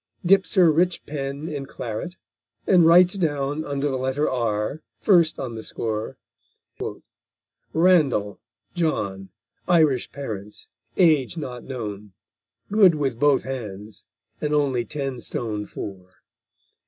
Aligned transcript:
Dips 0.25 0.55
her 0.55 0.71
rich 0.71 1.05
pen 1.05 1.45
in_ 1.45 1.67
claret_, 1.67 2.15
<and 2.65 2.87
writes 2.87 3.13
down 3.13 3.63
Under 3.63 3.87
the 3.87 3.99
letter 3.99 4.27
R, 4.27 4.81
first 4.99 5.37
on 5.37 5.53
the 5.53 5.61
score, 5.61 6.17
"Randall, 7.71 8.39
John, 8.73 9.29
Irish 9.67 10.11
Parents, 10.11 10.67
age 10.97 11.37
not 11.37 11.63
known, 11.65 12.13
Good 12.71 12.95
with 12.95 13.19
both 13.19 13.43
hands, 13.43 14.03
and 14.41 14.55
only 14.55 14.85
ten 14.85 15.21
stone 15.21 15.67
four! 15.67 16.15